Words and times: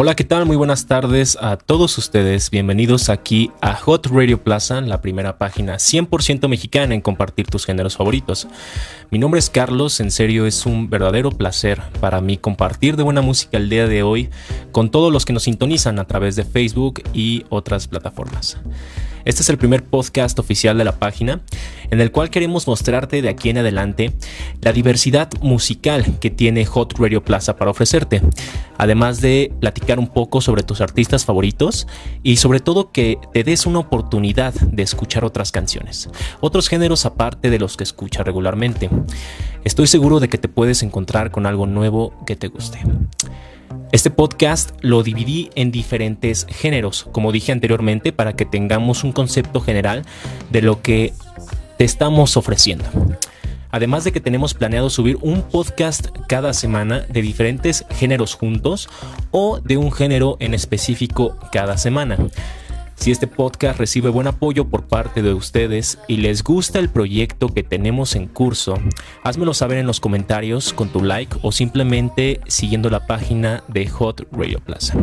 Hola, 0.00 0.14
¿qué 0.14 0.22
tal? 0.22 0.46
Muy 0.46 0.56
buenas 0.56 0.86
tardes 0.86 1.36
a 1.40 1.56
todos 1.56 1.98
ustedes. 1.98 2.52
Bienvenidos 2.52 3.08
aquí 3.08 3.50
a 3.60 3.74
Hot 3.74 4.06
Radio 4.06 4.40
Plaza, 4.44 4.80
la 4.80 5.00
primera 5.00 5.38
página 5.38 5.74
100% 5.74 6.46
mexicana 6.46 6.94
en 6.94 7.00
compartir 7.00 7.48
tus 7.48 7.66
géneros 7.66 7.96
favoritos. 7.96 8.46
Mi 9.10 9.18
nombre 9.18 9.40
es 9.40 9.50
Carlos, 9.50 9.98
en 9.98 10.12
serio 10.12 10.46
es 10.46 10.66
un 10.66 10.88
verdadero 10.88 11.32
placer 11.32 11.82
para 12.00 12.20
mí 12.20 12.36
compartir 12.36 12.94
de 12.94 13.02
buena 13.02 13.22
música 13.22 13.56
el 13.56 13.68
día 13.68 13.88
de 13.88 14.04
hoy 14.04 14.30
con 14.70 14.92
todos 14.92 15.12
los 15.12 15.24
que 15.24 15.32
nos 15.32 15.42
sintonizan 15.42 15.98
a 15.98 16.06
través 16.06 16.36
de 16.36 16.44
Facebook 16.44 17.02
y 17.12 17.44
otras 17.48 17.88
plataformas. 17.88 18.56
Este 19.28 19.42
es 19.42 19.50
el 19.50 19.58
primer 19.58 19.84
podcast 19.84 20.38
oficial 20.38 20.78
de 20.78 20.84
la 20.84 20.98
página 20.98 21.42
en 21.90 22.00
el 22.00 22.10
cual 22.12 22.30
queremos 22.30 22.66
mostrarte 22.66 23.20
de 23.20 23.28
aquí 23.28 23.50
en 23.50 23.58
adelante 23.58 24.14
la 24.62 24.72
diversidad 24.72 25.28
musical 25.42 26.18
que 26.18 26.30
tiene 26.30 26.64
Hot 26.64 26.94
Radio 26.98 27.22
Plaza 27.22 27.54
para 27.58 27.70
ofrecerte, 27.70 28.22
además 28.78 29.20
de 29.20 29.52
platicar 29.60 29.98
un 29.98 30.08
poco 30.08 30.40
sobre 30.40 30.62
tus 30.62 30.80
artistas 30.80 31.26
favoritos 31.26 31.86
y 32.22 32.38
sobre 32.38 32.60
todo 32.60 32.90
que 32.90 33.18
te 33.34 33.44
des 33.44 33.66
una 33.66 33.80
oportunidad 33.80 34.54
de 34.54 34.82
escuchar 34.82 35.26
otras 35.26 35.52
canciones, 35.52 36.08
otros 36.40 36.66
géneros 36.66 37.04
aparte 37.04 37.50
de 37.50 37.58
los 37.58 37.76
que 37.76 37.84
escuchas 37.84 38.24
regularmente. 38.24 38.88
Estoy 39.62 39.88
seguro 39.88 40.20
de 40.20 40.30
que 40.30 40.38
te 40.38 40.48
puedes 40.48 40.82
encontrar 40.82 41.30
con 41.30 41.44
algo 41.44 41.66
nuevo 41.66 42.14
que 42.24 42.34
te 42.34 42.48
guste. 42.48 42.80
Este 43.90 44.10
podcast 44.10 44.70
lo 44.80 45.02
dividí 45.02 45.50
en 45.54 45.70
diferentes 45.70 46.46
géneros, 46.48 47.08
como 47.12 47.32
dije 47.32 47.52
anteriormente, 47.52 48.12
para 48.12 48.34
que 48.34 48.44
tengamos 48.44 49.02
un 49.02 49.12
concepto 49.12 49.60
general 49.60 50.04
de 50.50 50.62
lo 50.62 50.82
que 50.82 51.14
te 51.78 51.84
estamos 51.84 52.36
ofreciendo. 52.36 52.84
Además 53.70 54.04
de 54.04 54.12
que 54.12 54.20
tenemos 54.20 54.54
planeado 54.54 54.90
subir 54.90 55.18
un 55.20 55.42
podcast 55.42 56.08
cada 56.26 56.52
semana 56.52 57.00
de 57.08 57.22
diferentes 57.22 57.84
géneros 57.90 58.34
juntos 58.34 58.88
o 59.30 59.60
de 59.60 59.76
un 59.76 59.92
género 59.92 60.36
en 60.40 60.54
específico 60.54 61.36
cada 61.52 61.76
semana. 61.76 62.16
Si 62.98 63.12
este 63.12 63.28
podcast 63.28 63.78
recibe 63.78 64.10
buen 64.10 64.26
apoyo 64.26 64.68
por 64.68 64.88
parte 64.88 65.22
de 65.22 65.32
ustedes 65.32 66.00
y 66.08 66.16
les 66.16 66.42
gusta 66.42 66.80
el 66.80 66.88
proyecto 66.88 67.48
que 67.48 67.62
tenemos 67.62 68.16
en 68.16 68.26
curso, 68.26 68.74
házmelo 69.22 69.54
saber 69.54 69.78
en 69.78 69.86
los 69.86 70.00
comentarios 70.00 70.72
con 70.72 70.88
tu 70.88 71.02
like 71.02 71.36
o 71.42 71.52
simplemente 71.52 72.40
siguiendo 72.48 72.90
la 72.90 73.06
página 73.06 73.62
de 73.68 73.86
Hot 73.86 74.26
Radio 74.32 74.58
Plaza. 74.58 74.94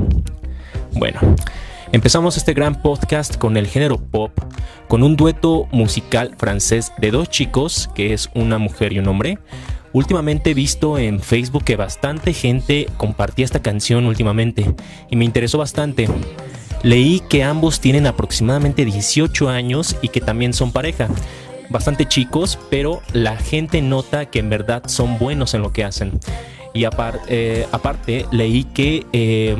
Bueno, 0.91 1.19
empezamos 1.93 2.35
este 2.35 2.53
gran 2.53 2.81
podcast 2.81 3.37
con 3.37 3.55
el 3.55 3.65
género 3.65 3.97
pop, 3.97 4.31
con 4.89 5.01
un 5.01 5.15
dueto 5.15 5.69
musical 5.71 6.35
francés 6.37 6.91
de 6.97 7.11
dos 7.11 7.29
chicos, 7.29 7.89
que 7.95 8.13
es 8.13 8.29
una 8.35 8.57
mujer 8.57 8.91
y 8.91 8.99
un 8.99 9.07
hombre. 9.07 9.39
Últimamente 9.93 10.51
he 10.51 10.53
visto 10.53 10.97
en 10.97 11.21
Facebook 11.21 11.63
que 11.63 11.77
bastante 11.77 12.33
gente 12.33 12.89
compartía 12.97 13.45
esta 13.45 13.61
canción 13.61 14.05
últimamente 14.05 14.75
y 15.09 15.15
me 15.15 15.23
interesó 15.23 15.57
bastante. 15.57 16.09
Leí 16.85 17.19
que 17.19 17.43
ambos 17.43 17.79
tienen 17.79 18.05
aproximadamente 18.05 18.85
18 18.85 19.49
años 19.49 19.95
y 20.03 20.09
que 20.09 20.21
también 20.21 20.53
son 20.53 20.71
pareja. 20.71 21.07
Bastante 21.71 22.07
chicos, 22.07 22.59
pero 22.69 23.01
la 23.11 23.37
gente 23.37 23.81
nota 23.81 24.27
que 24.27 24.37
en 24.37 24.51
verdad 24.51 24.83
son 24.85 25.17
buenos 25.17 25.55
en 25.55 25.63
lo 25.63 25.73
que 25.73 25.83
hacen. 25.83 26.19
Y 26.75 26.85
eh, 27.27 27.65
aparte, 27.71 28.27
leí 28.31 28.65
que 28.65 29.03
eh, 29.13 29.55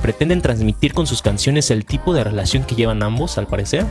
pretenden 0.00 0.40
transmitir 0.40 0.94
con 0.94 1.06
sus 1.06 1.20
canciones 1.20 1.70
el 1.70 1.84
tipo 1.84 2.14
de 2.14 2.24
relación 2.24 2.64
que 2.64 2.74
llevan 2.74 3.02
ambos, 3.02 3.36
al 3.36 3.48
parecer. 3.48 3.84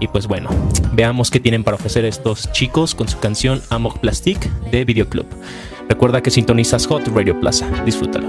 Y 0.00 0.08
pues 0.08 0.26
bueno, 0.26 0.48
veamos 0.94 1.30
qué 1.30 1.38
tienen 1.38 1.64
para 1.64 1.74
ofrecer 1.74 2.06
estos 2.06 2.50
chicos 2.52 2.94
con 2.94 3.08
su 3.08 3.18
canción 3.18 3.60
Amok 3.68 3.98
Plastic 3.98 4.40
de 4.70 4.86
Videoclub. 4.86 5.26
Recuerda 5.86 6.22
que 6.22 6.30
sintonizas 6.30 6.86
Hot 6.86 7.06
Radio 7.08 7.38
Plaza. 7.38 7.68
Disfrútalo. 7.84 8.28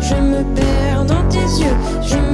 Je 0.00 0.14
me 0.14 0.42
perds 0.54 1.04
dans 1.06 1.28
tes 1.28 1.38
yeux. 1.38 2.25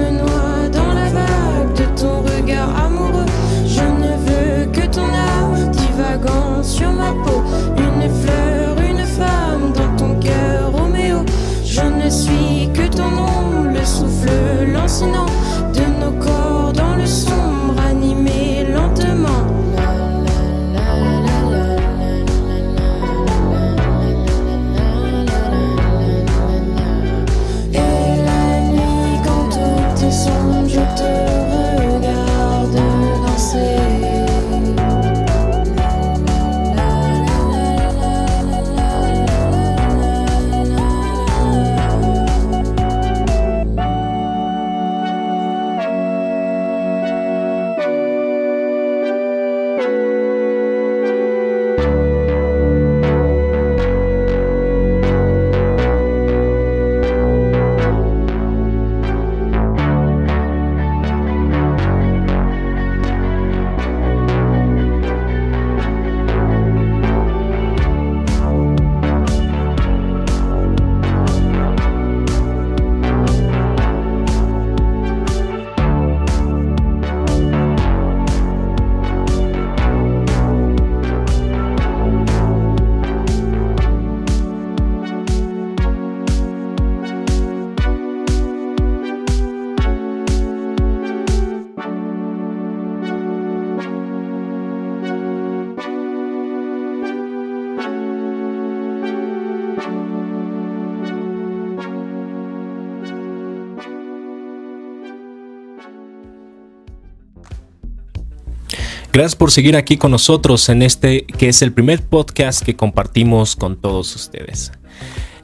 Gracias 109.13 109.37
por 109.37 109.51
seguir 109.51 109.77
aquí 109.77 109.99
con 109.99 110.11
nosotros 110.11 110.71
en 110.71 110.81
este 110.81 111.27
que 111.27 111.51
es 111.51 111.61
el 111.61 111.71
primer 111.71 112.01
podcast 112.01 112.63
que 112.63 112.77
compartimos 112.77 113.57
con 113.57 113.79
todos 113.79 114.17
ustedes. 114.17 114.73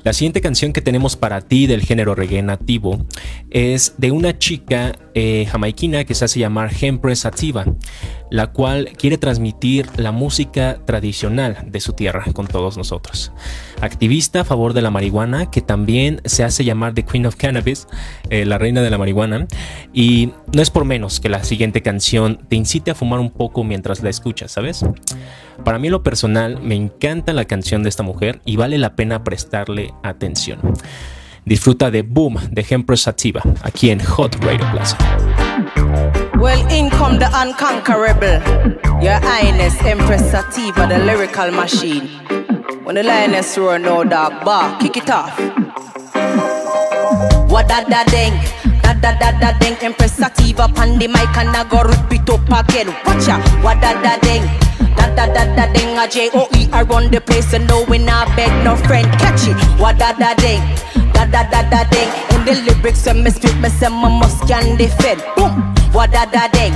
La 0.05 0.15
siguiente 0.15 0.41
canción 0.41 0.73
que 0.73 0.81
tenemos 0.81 1.17
para 1.17 1.43
ti 1.43 1.67
del 1.67 1.83
género 1.83 2.15
reggae 2.15 2.41
nativo 2.41 3.05
es 3.51 3.93
de 3.99 4.11
una 4.11 4.39
chica 4.39 4.99
eh, 5.13 5.47
jamaiquina 5.51 6.05
que 6.05 6.15
se 6.15 6.25
hace 6.25 6.41
llamar 6.41 6.71
Hempress 6.81 7.21
Sativa, 7.21 7.67
la 8.31 8.49
cual 8.49 8.91
quiere 8.97 9.19
transmitir 9.19 9.87
la 9.97 10.13
música 10.13 10.79
tradicional 10.85 11.59
de 11.67 11.81
su 11.81 11.93
tierra 11.93 12.25
con 12.33 12.47
todos 12.47 12.77
nosotros. 12.77 13.33
Activista 13.81 14.41
a 14.41 14.45
favor 14.45 14.73
de 14.73 14.83
la 14.83 14.91
marihuana, 14.91 15.51
que 15.51 15.61
también 15.61 16.21
se 16.25 16.45
hace 16.45 16.65
llamar 16.65 16.95
The 16.95 17.05
Queen 17.05 17.27
of 17.27 17.37
Cannabis, 17.37 17.87
eh, 18.31 18.45
la 18.45 18.59
reina 18.59 18.83
de 18.83 18.91
la 18.91 18.99
marihuana, 18.99 19.47
y 19.93 20.33
no 20.53 20.63
es 20.63 20.71
por 20.71 20.85
menos 20.85 21.21
que 21.21 21.29
la 21.29 21.45
siguiente 21.45 21.83
canción 21.83 22.41
te 22.49 22.57
incite 22.57 22.91
a 22.91 22.95
fumar 22.95 23.21
un 23.21 23.31
poco 23.31 23.65
mientras 23.65 24.03
la 24.03 24.11
escuchas, 24.11 24.53
¿sabes? 24.53 24.85
Para 25.65 25.79
mí 25.79 25.89
lo 25.89 26.03
personal 26.03 26.61
me 26.61 26.75
encanta 26.75 27.33
la 27.33 27.45
canción 27.45 27.83
de 27.83 27.89
esta 27.89 28.03
mujer 28.03 28.41
y 28.45 28.57
vale 28.57 28.79
la 28.79 28.95
pena 28.95 29.25
prestarle 29.25 29.93
atención. 30.03 30.61
Disfruta 31.45 31.91
de 31.91 32.03
Boom 32.03 32.39
de 32.51 32.67
Empress 32.69 33.03
Sativa 33.03 33.43
aquí 33.63 33.91
en 33.91 34.05
Hot 34.05 34.35
Radio 34.45 34.71
Plaza. 34.71 34.99
Well, 35.59 36.71
in 36.71 36.89
come 36.89 37.19
the 37.19 37.29
unconquerable, 37.35 38.39
Your 39.03 39.19
Highness 39.19 39.75
Empress 39.83 40.31
Sativa, 40.31 40.87
the 40.87 40.99
lyrical 40.99 41.51
machine. 41.51 42.07
When 42.85 42.95
the 42.95 43.03
lioness 43.03 43.59
roar, 43.59 43.79
no 43.79 44.05
dog 44.05 44.45
bar, 44.45 44.79
kick 44.81 44.97
it 44.99 45.11
off. 45.11 45.37
What 47.51 47.67
da 47.67 47.83
da 47.83 48.05
ding, 48.05 48.35
da 48.83 48.95
da 48.95 49.19
da 49.19 49.33
da 49.41 49.59
ding, 49.59 49.75
Empress 49.81 50.13
Sativa, 50.13 50.69
pan 50.69 50.97
the 50.99 51.09
mic 51.09 51.37
and 51.37 51.51
I 51.51 51.65
go 51.69 51.83
repeat 51.83 52.31
up 52.31 52.47
again. 52.47 52.95
Watch 53.05 53.29
out, 53.29 53.43
what 53.65 53.81
da 53.81 54.01
da 54.01 54.17
ding. 54.21 54.45
Da 54.95 55.13
da 55.15 55.27
da 55.27 55.57
da 55.57 55.73
ding 55.73 55.99
a 55.99 56.07
J 56.09 56.31
O 56.35 56.47
E 56.55 56.69
I 56.73 56.83
run 56.83 57.11
the 57.11 57.21
place 57.21 57.53
and 57.53 57.67
no 57.67 57.85
we 57.89 57.99
not 57.99 58.29
beg 58.37 58.53
no 58.65 58.77
friend 58.77 59.11
catch 59.19 59.49
it. 59.49 59.57
What 59.81 59.99
da 59.99 60.13
da 60.13 60.35
ding, 60.35 60.63
da 61.19 61.43
da 61.43 61.43
da 61.51 61.63
da 61.71 61.85
ding. 61.91 62.11
In 62.35 62.45
the 62.45 62.55
lyrics 62.67 63.07
when 63.07 63.23
me 63.23 63.31
spit 63.31 63.57
me 63.59 63.69
say 63.69 63.89
my 63.89 64.09
must 64.09 64.47
can 64.47 64.77
defend. 64.77 65.23
Boom, 65.37 65.53
what 65.93 66.13
da 66.13 66.25
da 66.27 66.49
ding, 66.49 66.75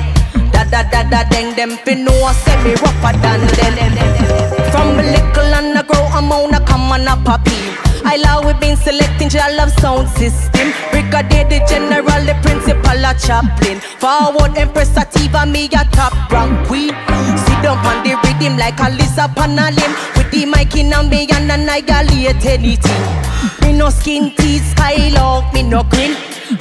da 0.53 0.65
da 0.65 0.83
da 0.91 1.03
da 1.09 1.23
ding. 1.31 1.55
Them 1.55 1.77
fi 1.85 1.94
know 1.94 2.12
I 2.25 2.33
say 2.33 2.56
me 2.65 2.73
rougher 2.83 3.15
than 3.23 3.41
them. 3.56 3.75
From 4.73 4.99
a 4.99 5.03
little 5.03 5.55
and 5.55 5.79
I 5.79 5.83
grow 5.83 6.05
I'm 6.12 6.33
on 6.33 6.55
a 6.55 6.61
come 6.65 6.91
on 6.93 7.06
a 7.06 7.17
poppy. 7.25 7.53
I 8.05 8.17
love 8.17 8.44
we 8.44 8.53
been 8.55 8.77
selecting 8.77 9.31
your 9.31 9.49
love 9.56 9.71
sound 9.81 10.09
system. 10.19 10.73
Brigadier 10.91 11.44
the 11.49 11.65
general, 11.69 12.23
the 12.27 12.35
principal, 12.43 12.99
a 12.99 13.15
chaplain. 13.15 13.79
Forward 14.03 14.59
Empress 14.59 14.91
Sativa, 14.91 15.47
me 15.47 15.67
a 15.67 15.85
top 15.94 16.12
rank 16.31 16.67
queen. 16.67 16.91
Sit 17.39 17.59
down 17.62 17.79
on 17.87 18.03
the 18.03 18.19
rhythm 18.25 18.59
like 18.59 18.81
a 18.81 18.91
Lisa 18.91 19.31
on 19.39 19.56
a 19.59 19.71
limb. 19.71 19.94
With 20.17 20.31
the 20.33 20.47
mic 20.47 20.75
in 20.75 20.93
and 20.93 21.09
me 21.09 21.29
and 21.31 21.50
annihilate 21.50 22.44
anything. 22.44 23.31
Me 23.61 23.73
no 23.73 23.91
skin 23.91 24.35
teeth, 24.37 24.75
skylock, 24.75 25.53
me 25.53 25.62
no 25.62 25.83
grin. 25.83 26.15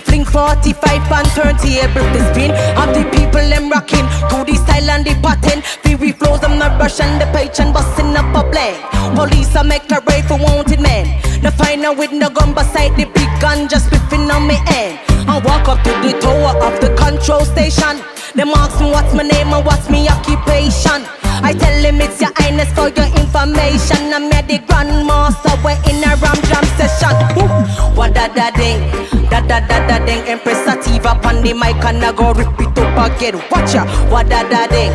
Fling 0.06 0.26
45 0.26 1.12
and 1.12 1.28
turn 1.36 1.56
to 1.58 2.22
spin. 2.32 2.52
Of 2.80 2.96
the 2.96 3.04
people 3.12 3.46
them 3.50 3.70
rocking 3.70 4.08
to 4.30 4.44
the 4.44 4.56
style 4.56 4.90
and 4.90 5.06
the 5.06 5.14
pattern. 5.22 5.62
Fury 5.84 6.12
flows, 6.12 6.44
I'm 6.44 6.58
not 6.58 6.80
rushing 6.80 7.20
the 7.20 7.28
page 7.34 7.60
and 7.60 7.74
busting 7.74 8.16
up 8.16 8.34
a 8.34 8.50
blank. 8.50 8.78
Police 9.16 9.56
I 9.56 9.64
make 9.64 9.92
a 9.92 10.02
raid 10.10 10.26
for 10.26 10.38
wanted 10.38 10.80
men. 10.80 11.06
The 11.42 11.52
final 11.52 11.96
with 11.96 12.12
no 12.12 12.30
gun 12.30 12.54
beside 12.54 12.96
the 12.96 13.06
big 13.06 13.30
gun 13.42 13.68
just 13.68 13.92
whipping 13.92 14.32
on 14.32 14.48
me 14.48 14.58
end. 14.68 15.00
I 15.28 15.40
walk 15.44 15.68
up 15.68 15.84
to 15.84 15.92
the 16.02 16.18
tower 16.20 16.56
of 16.66 16.80
the 16.82 16.96
control 16.96 17.46
station. 17.46 18.02
Them 18.34 18.50
ask 18.56 18.80
me 18.80 18.90
what's 18.90 19.14
my 19.14 19.24
name 19.24 19.54
and 19.54 19.66
what's 19.66 19.90
my 19.90 20.08
occupation. 20.08 21.06
I 21.44 21.54
tell 21.54 21.82
them 21.82 22.02
it's 22.02 22.22
your 22.22 22.32
highness 22.38 22.72
for 22.74 22.90
your 22.90 23.10
information. 23.32 24.12
I'm 24.14 24.32
at 24.34 24.48
the 24.48 24.60
grandmaster, 24.60 25.56
we're 25.64 25.80
in 25.88 26.04
a 26.04 26.16
ram 26.20 26.36
jam 26.52 26.66
session. 26.76 27.16
Woo. 27.36 27.48
What 27.96 28.14
da 28.14 28.28
da 28.28 28.52
ding, 28.52 28.82
da 29.30 29.40
da 29.40 29.60
da 29.66 29.88
da 29.88 30.06
ding. 30.06 30.22
Empress 30.28 30.60
Sativa 30.66 31.16
on 31.28 31.42
the 31.42 31.54
mic 31.54 31.84
and 31.86 32.04
I 32.04 32.12
go 32.12 32.34
rip 32.34 32.60
it 32.60 32.78
up 32.78 33.16
again. 33.16 33.42
Watch 33.50 33.74
ya, 33.74 33.86
what 34.12 34.28
da 34.28 34.44
da 34.44 34.68
ding, 34.68 34.92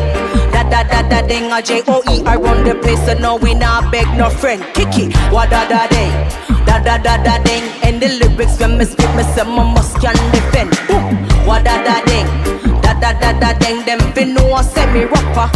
da 0.51 0.63
da 0.69 0.83
da 0.83 1.01
da 1.09 1.27
ding. 1.27 1.51
A 1.51 1.61
J 1.61 1.81
O 1.87 2.01
E 2.11 2.23
I 2.25 2.35
run 2.35 2.63
the 2.63 2.75
place 2.75 3.07
and 3.07 3.21
no 3.21 3.37
we 3.37 3.53
not 3.53 3.91
beg 3.91 4.07
no 4.17 4.29
friend. 4.29 4.61
Kick 4.73 4.93
it, 4.97 5.15
what 5.31 5.49
da 5.49 5.67
da 5.67 5.87
ding, 5.87 6.13
da 6.65 6.77
da 6.79 6.97
da 6.97 7.17
da 7.17 7.41
ding. 7.43 7.63
And 7.83 7.99
the 8.01 8.09
lyrics 8.19 8.59
when 8.59 8.77
me 8.77 8.85
spit 8.85 9.09
me 9.15 9.23
say 9.33 9.43
my 9.43 9.63
must 9.73 9.97
can 9.99 10.15
defend. 10.31 10.77
Boom, 10.87 11.17
what 11.47 11.65
da 11.65 11.81
da 11.81 12.05
ding, 12.05 12.27
da 12.81 12.93
da 12.93 13.17
da 13.17 13.33
da 13.39 13.57
ding. 13.57 13.83
Them 13.85 13.99
fi 14.13 14.25
know 14.25 14.53
I 14.53 14.61
say 14.61 14.85
me 14.93 15.05
rougher. 15.05 15.49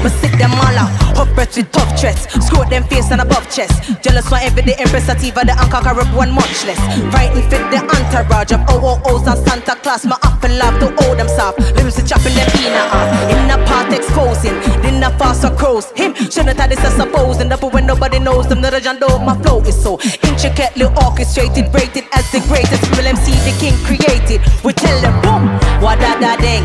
Me 0.00 0.08
sit 0.22 0.32
them 0.38 0.52
all 0.56 0.76
out, 0.80 0.90
upwards 1.18 1.56
with 1.56 1.70
tough 1.72 1.92
threats. 1.98 2.24
Screw 2.46 2.64
them 2.66 2.84
face 2.84 3.10
and 3.10 3.20
above 3.20 3.44
chest. 3.52 4.00
Jealous 4.02 4.28
for 4.28 4.40
every 4.40 4.62
day, 4.62 4.74
Empress 4.78 5.06
Sativa, 5.06 5.44
the 5.44 5.52
anchor 5.52 5.82
unconquerable 5.82 6.16
one 6.16 6.32
much 6.32 6.64
less. 6.64 6.80
Frightened 7.10 7.44
fit 7.50 7.64
the 7.70 7.80
entourage 7.82 8.52
of 8.52 8.60
OOOs 8.70 9.26
and 9.26 9.38
Santa 9.46 9.74
Claus. 9.82 10.06
My 10.06 10.16
up 10.22 10.42
and 10.44 10.58
love 10.58 10.78
to 10.80 10.88
hold 11.02 11.18
them 11.18 11.28
soft. 11.28 11.58
Lyrics 11.76 11.96
to 11.96 12.06
chopping 12.06 12.32
in 12.32 12.72
a 12.72 12.84
off. 12.94 13.08
In 13.32 13.50
a 13.50 13.58
part 13.66 13.92
exposing, 13.92 14.56
then 14.82 15.02
a 15.02 15.10
faster 15.18 15.50
crows. 15.56 15.90
Him, 15.92 16.14
shouldn't 16.14 16.58
have 16.58 16.70
this 16.70 16.82
a 16.84 17.02
And 17.40 17.50
The 17.50 17.56
when 17.72 17.86
nobody 17.86 18.18
knows 18.18 18.48
them, 18.48 18.60
the 18.62 18.70
legend 18.70 19.02
of 19.02 19.22
my 19.22 19.36
flow 19.42 19.60
is 19.62 19.80
so 19.80 19.98
intricately 20.22 20.86
orchestrated, 21.04 21.72
rated 21.74 22.04
as 22.12 22.30
the 22.30 22.40
greatest. 22.48 22.82
Real 22.96 23.06
MC, 23.06 23.32
the 23.46 23.54
king 23.58 23.74
created. 23.84 24.40
We 24.64 24.72
tell 24.72 24.98
them, 25.00 25.14
boom, 25.22 25.48
what 25.82 25.98
da 25.98 26.18
da 26.20 26.36
ding, 26.36 26.64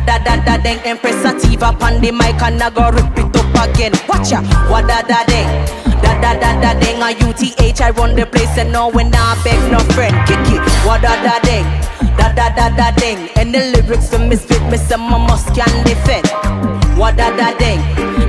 da 0.00 0.18
da 0.18 0.18
da 0.18 0.36
da 0.44 0.56
ding. 0.62 0.78
Empress 0.84 1.16
Sativa, 1.22 1.72
pan 1.78 2.00
the 2.00 2.10
mic 2.12 2.40
and 2.42 2.62
I 2.62 2.70
go 2.70 2.90
rip 2.90 3.16
it 3.18 3.36
up 3.36 3.68
again. 3.68 3.92
Watch 4.08 4.30
ya, 4.32 4.40
what 4.70 4.86
da 4.86 5.02
da 5.02 5.24
ding, 5.26 5.48
da 6.02 6.12
da 6.20 6.34
da 6.38 6.60
da 6.60 6.78
ding. 6.80 7.00
A 7.02 7.10
UTH, 7.24 7.80
I 7.80 7.90
run 7.90 8.14
the 8.16 8.26
place 8.26 8.56
and 8.58 8.72
no 8.72 8.88
when 8.90 9.14
I 9.14 9.34
beg 9.44 9.60
no 9.70 9.78
friend. 9.94 10.14
Kick 10.26 10.46
it, 10.54 10.62
what 10.86 11.02
da 11.02 11.14
da 11.22 11.38
ding, 11.40 11.64
da 12.16 12.32
da 12.32 12.48
da 12.54 12.68
da 12.76 12.90
ding. 12.96 13.28
And 13.36 13.54
the 13.54 13.60
lyrics 13.72 14.08
to 14.10 14.18
misfit 14.18 14.62
me, 14.70 14.78
some 14.78 15.02
my 15.02 15.18
must 15.18 15.48
can 15.54 15.72
defend. 15.84 16.26
What 16.98 17.16
da 17.16 17.30
da 17.36 17.56
ding, 17.58 17.80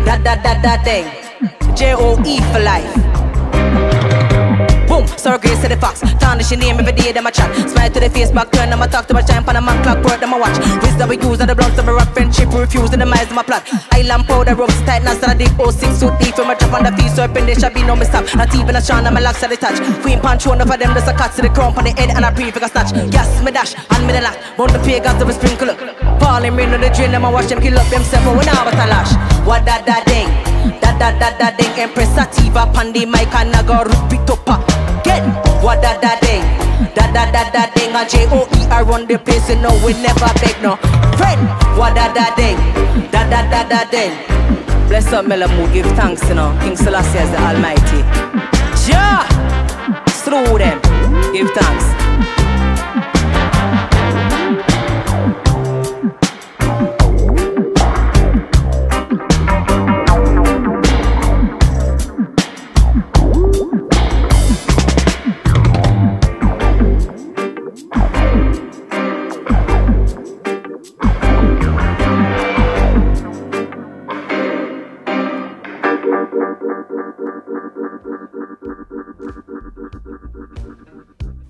da 0.05 0.17
da 0.17 0.35
da 0.35 0.61
da 0.61 0.83
ding. 0.83 1.05
J 1.75 1.93
O 1.95 2.19
E 2.25 2.41
for 2.51 2.59
life. 2.59 2.93
Sorry, 5.15 5.39
grace 5.39 5.61
to 5.61 5.67
the 5.69 5.77
fox. 5.77 6.01
Tarnish 6.19 6.51
your 6.51 6.59
name 6.59 6.79
every 6.79 6.91
day, 6.91 7.11
them 7.11 7.25
a 7.25 7.31
chat. 7.31 7.49
Smile 7.69 7.89
to 7.91 7.99
the 7.99 8.09
face, 8.09 8.31
back 8.31 8.51
turn, 8.51 8.69
them 8.69 8.81
a 8.81 8.87
talk 8.87 9.07
to 9.07 9.13
my 9.13 9.21
time, 9.21 9.43
pan 9.43 9.55
a 9.55 9.61
man 9.61 9.81
clock, 9.83 10.03
work, 10.03 10.19
them 10.19 10.33
a 10.33 10.37
watch. 10.37 10.57
Wisdom 10.83 11.09
we 11.09 11.17
use, 11.17 11.39
and 11.39 11.49
the 11.49 11.55
blunts, 11.55 11.75
them 11.75 11.89
a 11.89 11.93
rock, 11.93 12.11
friendship, 12.13 12.49
we 12.53 12.59
refuse, 12.59 12.91
and 12.93 13.01
the 13.01 13.05
minds, 13.05 13.31
of 13.31 13.35
my 13.35 13.43
plot. 13.43 13.63
Island 13.91 14.25
powder, 14.27 14.55
ropes, 14.55 14.79
tight, 14.83 15.03
now, 15.03 15.13
stand 15.15 15.39
a 15.39 15.45
deep, 15.45 15.55
06, 15.57 15.99
suit 15.99 16.13
deep, 16.19 16.35
from 16.35 16.49
a 16.49 16.55
drop 16.55 16.73
on 16.73 16.83
the 16.83 16.91
feet, 16.95 17.11
so 17.11 17.23
in 17.23 17.33
there, 17.45 17.55
shall 17.55 17.73
be 17.73 17.83
no 17.83 17.95
mistake. 17.95 18.35
Not 18.35 18.53
even 18.55 18.75
a 18.75 18.81
strong, 18.81 19.05
I'm 19.07 19.17
a 19.17 19.21
locks 19.21 19.43
at 19.43 19.49
the 19.49 19.57
touch. 19.57 19.79
Queen 20.01 20.19
punch, 20.19 20.45
one 20.45 20.61
of 20.61 20.67
them, 20.67 20.93
there's 20.93 21.07
a 21.07 21.13
cut 21.13 21.31
to 21.35 21.41
the 21.41 21.49
crown, 21.49 21.77
on 21.77 21.83
the 21.83 21.91
head, 21.91 22.11
and 22.11 22.25
a 22.25 22.31
pre 22.31 22.51
figure 22.51 22.67
snatch. 22.67 22.91
Yes, 23.11 23.41
me 23.43 23.51
dash, 23.51 23.75
and 23.75 24.05
me 24.05 24.13
the 24.13 24.21
lack. 24.21 24.37
Round 24.57 24.71
the 24.71 24.79
pagans, 24.79 25.19
them 25.19 25.29
a 25.29 25.33
sprinkle 25.33 25.71
up. 25.71 25.79
Falling 26.19 26.55
rain 26.55 26.73
on 26.73 26.81
the 26.81 26.89
drain, 26.89 27.11
them 27.11 27.25
a 27.25 27.31
watch 27.31 27.47
them 27.47 27.61
kill 27.61 27.77
up 27.77 27.87
themselves, 27.87 28.25
but 28.25 28.37
we 28.37 28.45
now 28.45 28.63
but 28.63 28.73
a 28.75 28.87
lash. 28.87 29.11
What 29.47 29.65
da 29.65 29.81
da 29.81 30.03
ding, 30.03 30.27
da 30.81 30.91
da 30.99 31.11
da 31.17 31.31
da 31.37 31.55
ding, 31.55 31.73
Empress 31.79 32.09
Sativa, 32.13 32.67
Pandi, 32.73 33.07
Mike, 33.07 33.33
and 33.35 33.55
I 33.55 33.63
go 33.63 33.83
rip 33.83 34.13
it 34.13 34.29
up. 34.29 34.66
Again, 35.17 35.33
what 35.63 35.81
da 35.81 35.99
da 35.99 36.19
ding, 36.19 36.43
da 36.93 37.11
da 37.11 37.31
da 37.31 37.49
da 37.49 37.65
ding, 37.73 37.95
a 37.95 38.07
J 38.07 38.27
O 38.31 38.47
E 38.55 38.67
I 38.69 38.81
run 38.81 39.07
the 39.07 39.17
place, 39.17 39.49
and 39.49 39.61
no, 39.61 39.69
we 39.83 39.93
never 39.93 40.29
beg 40.41 40.61
no 40.61 40.75
friend. 41.17 41.41
What 41.77 41.95
da 41.95 42.13
da 42.13 42.35
ding, 42.35 42.57
da 43.11 43.27
da 43.29 43.49
da 43.49 43.67
da 43.67 43.89
ding. 43.89 44.11
Bless 44.87 45.11
up, 45.13 45.25
Melamu, 45.25 45.71
give 45.73 45.87
thanks, 45.97 46.27
you 46.29 46.35
know. 46.35 46.57
King 46.61 46.75
Selassie 46.75 47.17
is 47.19 47.31
the 47.31 47.37
Almighty. 47.37 48.03
Ja, 48.87 49.23
through 50.23 50.59
them, 50.59 50.79
give 51.33 51.49
thanks. 51.51 52.06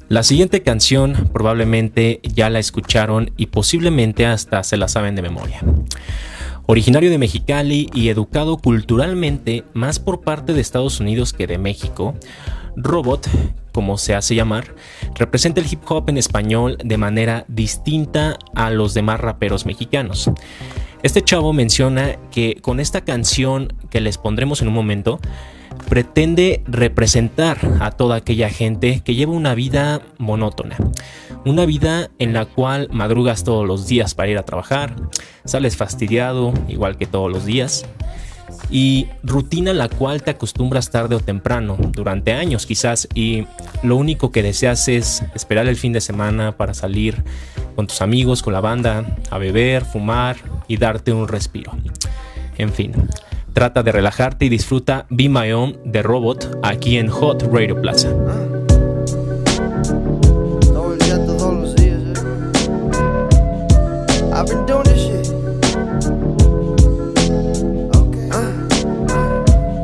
La 0.10 0.24
siguiente 0.24 0.64
canción 0.64 1.30
probablemente 1.34 2.22
ya 2.24 2.50
la 2.50 2.60
escucharon 2.60 3.32
y 3.36 3.48
posiblemente 3.48 4.26
hasta 4.26 4.64
se 4.64 4.78
la 4.78 4.88
saben 4.88 5.16
de 5.16 5.22
memoria. 5.22 5.62
Originario 6.66 7.10
de 7.10 7.18
Mexicali 7.18 7.90
y 7.94 8.08
educado 8.08 8.58
culturalmente 8.58 9.66
más 9.74 10.00
por 10.00 10.22
parte 10.22 10.54
de 10.54 10.62
Estados 10.62 11.02
Unidos 11.02 11.34
que 11.34 11.46
de 11.46 11.58
México, 11.58 12.14
Robot, 12.78 13.28
como 13.74 13.98
se 13.98 14.16
hace 14.16 14.34
llamar, 14.34 14.76
representa 15.16 15.60
el 15.60 15.68
hip 15.70 15.82
hop 15.90 16.10
en 16.10 16.18
español 16.18 16.78
de 16.82 16.98
manera 16.98 17.44
distinta 17.50 18.38
a 18.56 18.70
los 18.70 18.94
demás 18.94 19.20
raperos 19.20 19.66
mexicanos. 19.66 20.32
Este 21.04 21.22
chavo 21.22 21.52
menciona 21.52 22.18
que 22.32 22.56
con 22.62 22.80
esta 22.80 23.02
canción 23.02 23.74
que 23.90 24.00
les 24.00 24.18
pondremos 24.18 24.62
en 24.62 24.70
un 24.70 24.74
momento, 24.74 25.20
pretende 25.90 26.62
representar 26.66 27.58
a 27.80 27.92
toda 27.92 28.18
aquella 28.18 28.50
gente 28.50 29.02
que 29.04 29.16
lleva 29.16 29.34
una 29.34 29.56
vida 29.56 30.02
monótona. 30.18 30.78
Una 31.46 31.66
vida 31.66 32.10
en 32.20 32.34
la 32.34 32.46
cual 32.46 32.90
madrugas 32.92 33.44
todos 33.44 33.66
los 33.66 33.88
días 33.88 34.14
para 34.14 34.30
ir 34.30 34.38
a 34.38 34.44
trabajar, 34.44 34.96
sales 35.46 35.78
fastidiado 35.78 36.54
igual 36.68 36.98
que 36.98 37.06
todos 37.06 37.32
los 37.32 37.46
días, 37.46 37.86
y 38.70 39.08
rutina 39.24 39.74
la 39.74 39.88
cual 39.88 40.24
te 40.24 40.32
acostumbras 40.32 40.90
tarde 40.90 41.16
o 41.16 41.20
temprano, 41.20 41.78
durante 41.94 42.34
años 42.34 42.66
quizás, 42.66 43.08
y 43.14 43.46
lo 43.84 43.96
único 43.96 44.32
que 44.32 44.44
deseas 44.44 44.88
es 44.90 45.24
esperar 45.36 45.68
el 45.68 45.78
fin 45.78 45.94
de 45.94 46.02
semana 46.02 46.58
para 46.58 46.74
salir 46.74 47.24
con 47.76 47.88
tus 47.88 48.02
amigos, 48.02 48.42
con 48.44 48.54
la 48.54 48.62
banda, 48.62 49.06
a 49.30 49.38
beber, 49.38 49.86
fumar 49.86 50.36
y 50.68 50.78
darte 50.78 51.14
un 51.14 51.28
respiro. 51.28 51.72
En 52.58 52.74
fin, 52.74 52.94
trata 53.58 53.82
de 53.82 53.92
relajarte 53.92 54.46
y 54.46 54.50
disfruta 54.50 55.08
Be 55.10 55.30
My 55.30 55.52
Own 55.52 55.80
de 55.84 56.04
Robot 56.04 56.60
aquí 56.62 57.00
en 57.00 57.08
Hot 57.08 57.42
Radio 57.52 57.82
Plaza. 57.82 58.10
Eh. 58.10 58.14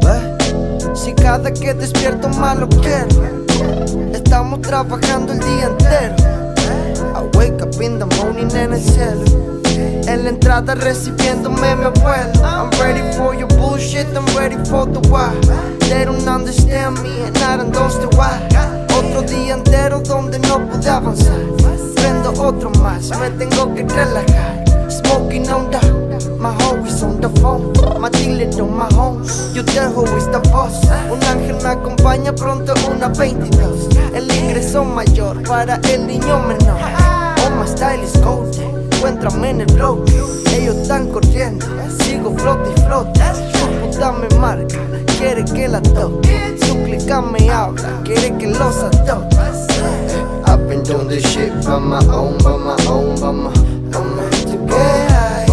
Ve, 0.05 0.95
Si 0.95 1.13
cada 1.13 1.51
que 1.51 1.73
despierto 1.73 2.29
malo 2.29 2.69
quiero, 2.69 3.23
estamos 4.13 4.61
trabajando 4.61 5.33
el 5.33 5.39
día 5.39 5.65
entero. 5.65 6.15
I 7.15 7.35
wake 7.35 7.63
up 7.63 7.81
in 7.81 7.97
the 7.97 8.05
morning 8.17 8.55
el 8.55 8.79
cielo. 8.79 9.52
En 10.07 10.23
la 10.23 10.29
entrada 10.29 10.75
recibiéndome 10.75 11.75
mi 11.75 11.85
abuelo. 11.85 12.33
I'm 12.43 12.69
ready 12.79 13.01
for 13.17 13.33
your 13.33 13.47
bullshit, 13.57 14.07
I'm 14.15 14.25
ready 14.37 14.57
for 14.69 14.85
the 14.85 14.99
why. 15.09 15.31
They 15.89 16.05
don't 16.05 16.27
understand 16.27 17.01
me 17.01 17.23
and 17.23 17.37
I 17.37 17.57
don't 17.57 17.75
understand 17.75 18.13
why. 18.15 18.39
Otro 18.97 19.21
día 19.21 19.55
entero 19.55 20.01
donde 20.01 20.39
no 20.39 20.59
pude 20.69 20.89
avanzar. 20.89 21.39
Prendo 21.95 22.31
otro 22.41 22.69
más, 22.81 23.09
me 23.19 23.29
tengo 23.31 23.73
que 23.73 23.83
relajar. 23.83 24.63
Smoking 24.89 25.49
on 25.49 25.71
down, 25.71 26.09
my 26.37 26.53
is 26.85 27.01
on 27.01 27.21
the 27.21 27.29
phone. 27.41 27.71
My 27.99 28.09
dealer 28.09 28.49
on 28.61 28.77
my 28.77 28.93
home, 28.93 29.19
who 29.19 30.17
is 30.17 30.27
the 30.27 30.39
boss. 30.51 30.83
Un 31.09 31.23
ángel 31.23 31.55
me 31.63 31.69
acompaña 31.69 32.33
pronto, 32.35 32.73
una 32.91 33.07
22. 33.07 33.89
El 34.13 34.29
ingreso 34.29 34.83
mayor 34.83 35.41
para 35.43 35.79
el 35.89 36.05
niño 36.05 36.39
menor. 36.39 36.79
Oh, 37.45 37.49
my 37.57 37.65
style 37.65 38.03
is 38.03 38.17
golden. 38.21 38.72
Encuéntrame 39.03 39.49
en 39.49 39.59
el 39.59 39.73
blog. 39.73 40.05
Ellos 40.55 40.77
están 40.77 41.09
corriendo, 41.09 41.65
sigo 41.99 42.33
flote 42.37 42.71
y 42.73 42.81
flote. 42.83 43.19
Su 43.51 43.67
puta 43.81 44.13
me 44.13 44.29
marca, 44.39 44.79
quiere 45.17 45.43
que 45.43 45.67
la 45.67 45.81
toque. 45.81 46.57
Su 46.65 46.81
clica 46.83 47.19
me 47.21 47.51
habla, 47.51 48.01
quiere 48.05 48.33
que 48.37 48.47
los 48.47 48.77
atoque. 48.77 49.35
I've 50.47 50.69
been 50.69 50.83
doing 50.83 51.09
this 51.09 51.25
shit 51.25 51.51
by 51.65 51.79
my 51.79 51.99
own, 52.13 52.37
by 52.37 52.55
my 52.55 52.77
own, 52.87 53.19
by 53.19 53.31
my 53.33 53.51
own. 53.93 54.29
Together. 54.49 55.51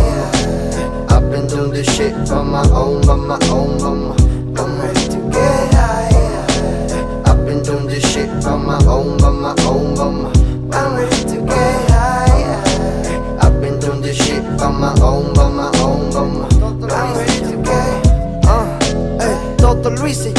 I've 1.08 1.28
been 1.32 1.48
doing 1.48 1.72
this 1.72 1.92
shit 1.92 2.14
by 2.30 2.44
my 2.44 2.62
own, 2.70 3.00
by 3.04 3.16
my 3.16 3.36
own, 3.50 3.78
by 3.78 3.90
my 3.90 4.14
own. 4.14 4.29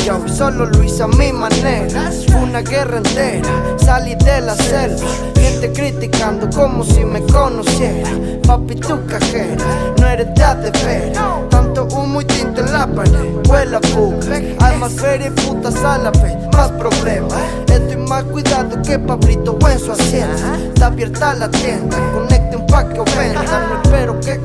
Yo 0.05 0.27
solo 0.27 0.65
lo 0.65 0.83
hice 0.83 1.03
a 1.03 1.07
mi 1.07 1.31
manera. 1.31 2.11
Una 2.41 2.61
guerra 2.61 2.97
entera, 2.97 3.49
salí 3.77 4.15
de 4.15 4.41
la 4.41 4.55
selva. 4.55 5.07
Gente 5.35 5.71
criticando 5.73 6.49
como 6.49 6.83
si 6.83 7.03
me 7.05 7.21
conociera. 7.23 8.09
Papi, 8.45 8.75
tu 8.75 9.05
cajera, 9.05 9.65
no 9.99 10.07
eres 10.07 10.27
de 10.35 10.71
vera. 10.83 11.47
Tanto 11.49 11.85
humo 11.85 12.21
y 12.21 12.25
tinta 12.25 12.61
en 12.61 12.73
la 12.73 12.87
pared, 12.87 13.47
huele 13.47 13.77
a 13.77 13.79
fuga. 13.79 14.35
Hay 14.59 14.77
más 14.77 14.93
y 14.93 15.29
putas 15.41 15.75
a 15.83 15.97
la 15.97 16.11
vez, 16.11 16.35
más 16.53 16.71
problemas. 16.71 17.33
Estoy 17.67 17.97
más 17.97 18.23
cuidado 18.23 18.81
que 18.81 18.99
Pablito 18.99 19.57
en 19.69 19.79
su 19.79 19.91
hacienda. 19.91 20.57
Está 20.73 20.87
abierta 20.87 21.33
la 21.35 21.49
tienda, 21.49 21.97
conecten 22.13 22.65
pa' 22.67 22.87
que 22.89 22.99
venda. 23.17 23.67
No 23.69 23.81
espero 23.83 24.19
que 24.19 24.37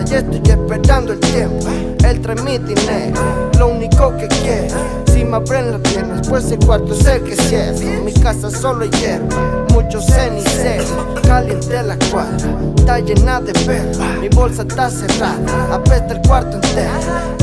y 0.00 0.14
estoy 0.14 0.42
esperando 0.44 1.12
el 1.12 1.20
tiempo. 1.20 1.66
Él 2.04 2.20
trae 2.20 2.36
mi 2.42 2.58
dinero, 2.58 3.20
lo 3.58 3.68
único 3.68 4.16
que 4.16 4.28
quiero. 4.28 4.76
Si 5.12 5.24
me 5.24 5.36
abren 5.36 5.72
las 5.72 5.80
piernas, 5.80 6.28
pues 6.28 6.50
el 6.50 6.58
cuarto 6.60 6.94
es 6.94 7.04
el 7.06 7.22
que 7.22 7.34
cierra. 7.34 8.00
Mi 8.04 8.12
casa 8.12 8.50
solo 8.50 8.84
hay 8.84 8.90
hierba, 8.90 9.36
mucho 9.72 10.00
cenicero. 10.00 11.14
Caliente 11.26 11.82
la 11.82 11.96
cuadra, 12.10 12.48
está 12.76 13.00
llena 13.00 13.40
de 13.40 13.52
perros. 13.52 13.98
Mi 14.20 14.28
bolsa 14.28 14.62
está 14.62 14.88
cerrada, 14.90 15.74
apesta 15.74 16.14
el 16.14 16.26
cuarto 16.26 16.56
entero. 16.56 16.90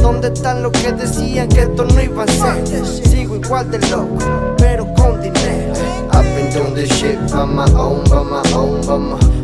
¿Dónde 0.01 0.27
están 0.29 0.63
los 0.63 0.71
que 0.71 0.91
decían 0.93 1.49
que 1.49 1.61
esto 1.61 1.83
no 1.83 2.01
iba 2.01 2.23
a 2.23 2.27
ser? 2.27 2.85
Sigo 2.85 3.35
igual 3.35 3.69
de 3.69 3.79
loco, 3.89 4.17
pero 4.57 4.85
con 4.93 5.21
dinero. 5.21 5.73
I've 6.13 6.23
been 6.35 6.53
doing 6.53 6.73
this 6.73 6.89
shit 6.89 7.19
by 7.31 7.45
my 7.45 7.65
own, 7.73 8.03
by 8.05 8.23
my 8.23 8.41
own, 8.53 8.81
by 8.85 8.97
my. 8.97 9.35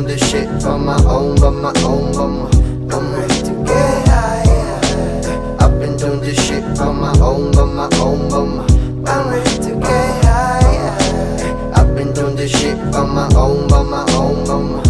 Doing 0.00 0.16
this 0.16 0.30
shit 0.30 0.48
by 0.64 0.78
my 0.78 0.96
own, 1.04 1.34
by 1.38 1.50
my 1.50 1.72
own, 1.82 2.12
by 2.14 2.26
my 2.26 2.96
own. 2.96 3.28
Together, 3.28 4.32
yeah. 4.46 5.56
I've 5.60 5.78
been 5.78 5.94
doing 5.98 6.20
this 6.20 6.42
shit 6.46 6.64
by 6.78 6.90
my 6.90 7.12
own, 7.20 7.52
by 7.52 7.64
my 7.66 7.86
own, 7.98 8.30
by 8.30 8.42
my 8.46 8.64
own. 9.12 9.44
Together, 9.60 9.82
yeah. 10.24 11.72
I've 11.76 11.94
been 11.94 12.14
doing 12.14 12.34
this 12.34 12.50
shit 12.50 12.78
by 12.90 13.04
my 13.04 13.28
own, 13.34 13.68
my 13.68 14.06
own, 14.14 14.48
my 14.48 14.89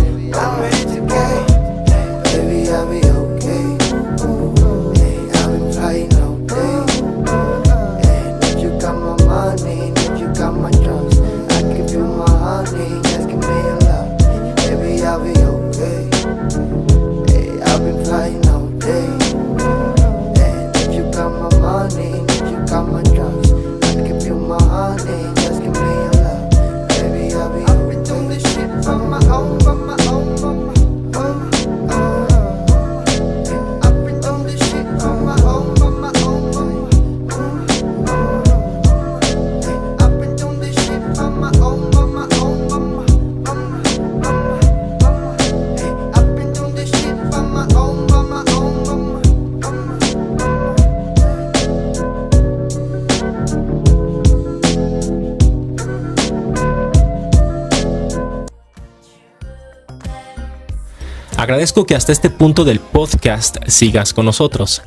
Agradezco 61.50 61.84
que 61.84 61.96
hasta 61.96 62.12
este 62.12 62.30
punto 62.30 62.62
del 62.62 62.78
podcast 62.78 63.56
sigas 63.66 64.14
con 64.14 64.24
nosotros. 64.24 64.82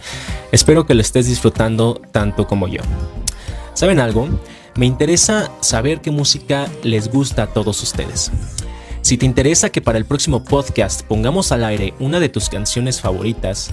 Espero 0.54 0.86
que 0.86 0.94
lo 0.94 1.02
estés 1.02 1.28
disfrutando 1.28 2.00
tanto 2.14 2.48
como 2.48 2.70
yo. 2.70 2.80
¿Saben 3.74 4.00
algo? 4.00 4.30
Me 4.78 4.86
interesa 4.86 5.52
saber 5.60 6.00
qué 6.00 6.10
música 6.10 6.70
les 6.82 7.12
gusta 7.12 7.44
a 7.44 7.48
todos 7.48 7.84
ustedes. 7.84 8.32
Si 9.02 9.18
te 9.18 9.26
interesa 9.26 9.72
que 9.72 9.82
para 9.82 9.98
el 9.98 10.06
próximo 10.06 10.46
podcast 10.46 11.02
pongamos 11.02 11.52
al 11.52 11.66
aire 11.66 11.96
una 12.00 12.22
de 12.22 12.30
tus 12.30 12.48
canciones 12.48 13.02
favoritas, 13.02 13.72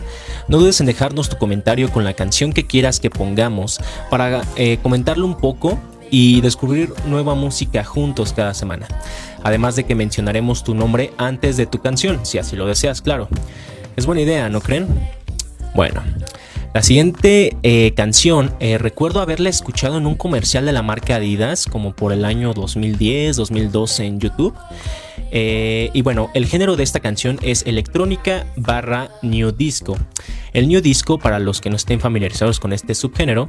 no 0.48 0.58
dudes 0.58 0.80
en 0.80 0.86
dejarnos 0.86 1.28
tu 1.28 1.38
comentario 1.38 1.92
con 1.92 2.02
la 2.02 2.14
canción 2.14 2.52
que 2.52 2.66
quieras 2.66 2.98
que 2.98 3.08
pongamos 3.08 3.78
para 4.10 4.42
eh, 4.56 4.80
comentarlo 4.82 5.26
un 5.26 5.36
poco 5.36 5.78
y 6.10 6.40
descubrir 6.40 6.92
nueva 7.06 7.34
música 7.34 7.84
juntos 7.84 8.32
cada 8.32 8.54
semana. 8.54 8.86
Además 9.42 9.76
de 9.76 9.84
que 9.84 9.94
mencionaremos 9.94 10.64
tu 10.64 10.74
nombre 10.74 11.12
antes 11.18 11.56
de 11.56 11.66
tu 11.66 11.80
canción, 11.80 12.24
si 12.24 12.38
así 12.38 12.56
lo 12.56 12.66
deseas, 12.66 13.00
claro. 13.00 13.28
Es 13.96 14.06
buena 14.06 14.22
idea, 14.22 14.48
¿no 14.48 14.60
creen? 14.60 14.86
Bueno, 15.74 16.02
La 16.72 16.82
siguiente 16.82 17.56
eh, 17.64 17.92
canción, 17.96 18.54
eh, 18.60 18.78
recuerdo 18.78 19.20
haberla 19.20 19.48
escuchado 19.48 19.98
en 19.98 20.06
un 20.06 20.14
comercial 20.14 20.66
de 20.66 20.72
la 20.72 20.82
marca 20.82 21.16
Adidas, 21.16 21.66
como 21.66 21.96
por 21.96 22.12
el 22.12 22.24
año 22.24 22.54
2010, 22.54 23.36
2012 23.36 24.04
en 24.04 24.20
YouTube. 24.20 24.54
Eh, 25.32 25.90
y 25.92 26.02
bueno, 26.02 26.30
el 26.34 26.46
género 26.46 26.76
de 26.76 26.84
esta 26.84 27.00
canción 27.00 27.38
es 27.42 27.64
electrónica 27.66 28.46
barra 28.56 29.10
new 29.22 29.50
disco. 29.50 29.96
El 30.52 30.68
new 30.68 30.80
disco, 30.80 31.18
para 31.18 31.40
los 31.40 31.60
que 31.60 31.70
no 31.70 31.76
estén 31.76 31.98
familiarizados 31.98 32.60
con 32.60 32.72
este 32.72 32.94
subgénero, 32.94 33.48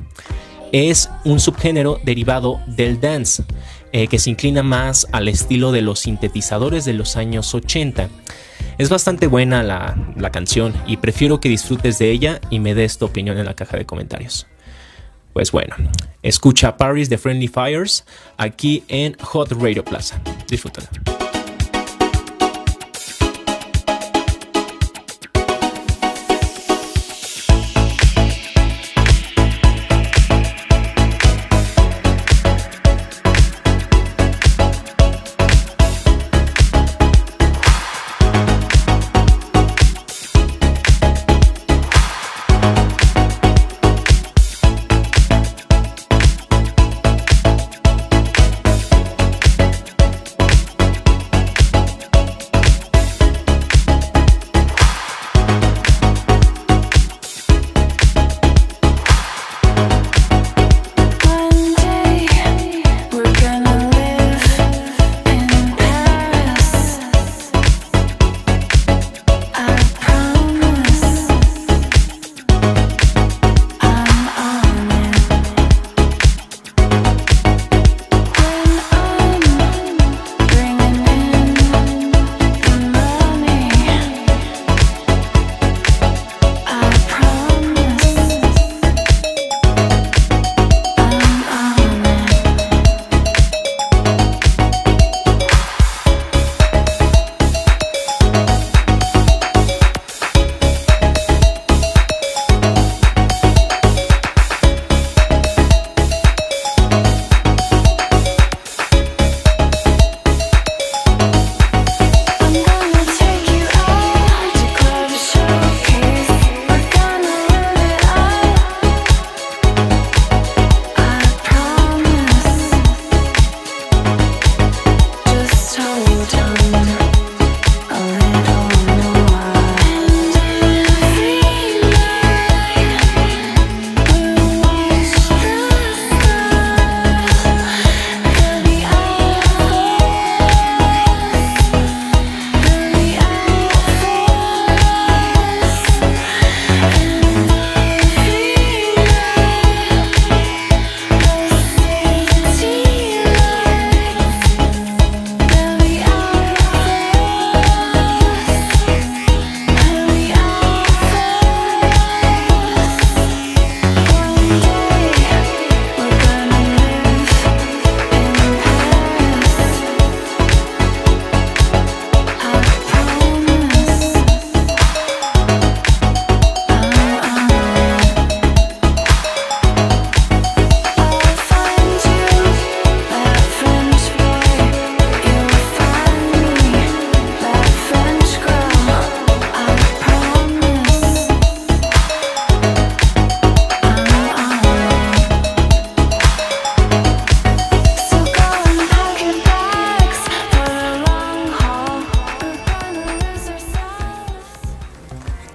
es 0.71 1.09
un 1.25 1.39
subgénero 1.39 1.99
derivado 2.03 2.61
del 2.67 2.99
dance, 2.99 3.43
que 3.91 4.19
se 4.19 4.29
inclina 4.29 4.63
más 4.63 5.07
al 5.11 5.27
estilo 5.27 5.71
de 5.71 5.81
los 5.81 5.99
sintetizadores 5.99 6.85
de 6.85 6.93
los 6.93 7.17
años 7.17 7.53
80. 7.53 8.09
Es 8.77 8.89
bastante 8.89 9.27
buena 9.27 9.63
la, 9.63 9.97
la 10.15 10.31
canción 10.31 10.73
y 10.87 10.97
prefiero 10.97 11.41
que 11.41 11.49
disfrutes 11.49 11.99
de 11.99 12.09
ella 12.09 12.39
y 12.49 12.59
me 12.59 12.73
des 12.73 12.97
tu 12.97 13.05
opinión 13.05 13.37
en 13.37 13.45
la 13.45 13.53
caja 13.53 13.77
de 13.77 13.85
comentarios. 13.85 14.47
Pues 15.33 15.51
bueno, 15.51 15.75
escucha 16.23 16.77
Paris 16.77 17.09
de 17.09 17.17
Friendly 17.17 17.47
Fires 17.47 18.05
aquí 18.37 18.83
en 18.87 19.15
Hot 19.19 19.51
Radio 19.53 19.83
Plaza. 19.83 20.21
Disfrútala. 20.47 20.89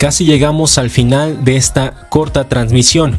Casi 0.06 0.24
llegamos 0.24 0.78
al 0.78 0.88
final 0.88 1.44
de 1.44 1.56
esta 1.56 2.06
corta 2.10 2.48
transmisión. 2.48 3.16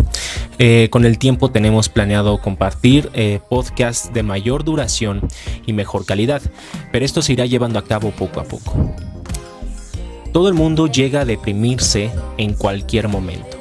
Eh, 0.58 0.88
con 0.90 1.04
el 1.04 1.18
tiempo 1.18 1.52
tenemos 1.52 1.90
planeado 1.90 2.38
compartir 2.38 3.10
eh, 3.14 3.42
podcasts 3.50 4.14
de 4.14 4.24
mayor 4.24 4.64
duración 4.64 5.28
y 5.66 5.74
mejor 5.74 6.06
calidad, 6.06 6.42
pero 6.94 7.04
esto 7.04 7.22
se 7.22 7.34
irá 7.34 7.46
llevando 7.46 7.78
a 7.78 7.84
cabo 7.84 8.12
poco 8.12 8.40
a 8.40 8.46
poco. 8.46 8.74
Todo 10.32 10.48
el 10.48 10.54
mundo 10.54 10.88
llega 10.88 11.20
a 11.20 11.26
deprimirse 11.26 12.10
en 12.38 12.54
cualquier 12.54 13.10
momento. 13.10 13.58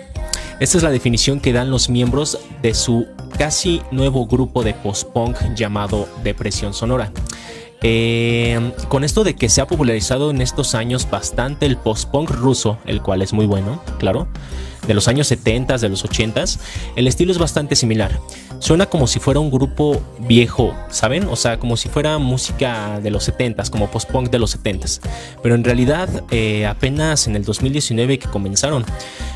Esta 0.60 0.76
es 0.78 0.84
la 0.84 0.90
definición 0.90 1.40
que 1.40 1.52
dan 1.52 1.68
los 1.68 1.88
miembros 1.88 2.38
de 2.62 2.74
su 2.74 3.08
casi 3.36 3.82
nuevo 3.90 4.26
grupo 4.26 4.62
de 4.62 4.72
post-punk 4.72 5.36
llamado 5.56 6.08
Depresión 6.22 6.72
Sonora. 6.72 7.10
Eh, 7.88 8.72
con 8.88 9.04
esto 9.04 9.22
de 9.22 9.36
que 9.36 9.48
se 9.48 9.60
ha 9.60 9.68
popularizado 9.68 10.32
en 10.32 10.40
estos 10.40 10.74
años 10.74 11.08
bastante 11.08 11.66
el 11.66 11.76
post-punk 11.76 12.30
ruso, 12.30 12.78
el 12.84 13.00
cual 13.00 13.22
es 13.22 13.32
muy 13.32 13.46
bueno, 13.46 13.80
claro, 14.00 14.26
de 14.86 14.94
los 14.94 15.08
años 15.08 15.26
70, 15.26 15.78
de 15.78 15.88
los 15.88 16.04
80, 16.04 16.44
el 16.96 17.06
estilo 17.06 17.32
es 17.32 17.38
bastante 17.38 17.76
similar. 17.76 18.18
Suena 18.58 18.86
como 18.86 19.06
si 19.06 19.20
fuera 19.20 19.40
un 19.40 19.50
grupo 19.50 20.02
viejo, 20.20 20.74
¿saben? 20.90 21.24
O 21.28 21.36
sea, 21.36 21.58
como 21.58 21.76
si 21.76 21.88
fuera 21.88 22.18
música 22.18 23.00
de 23.00 23.10
los 23.10 23.24
70, 23.24 23.64
como 23.70 23.90
post-punk 23.90 24.30
de 24.30 24.38
los 24.38 24.50
70. 24.52 24.88
Pero 25.42 25.54
en 25.54 25.64
realidad, 25.64 26.08
eh, 26.30 26.66
apenas 26.66 27.26
en 27.26 27.36
el 27.36 27.44
2019 27.44 28.18
que 28.18 28.28
comenzaron, 28.28 28.84